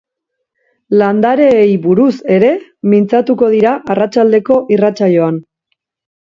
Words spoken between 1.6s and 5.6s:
buruz ere mintzatuko dira arratsaldeko irratsaioan.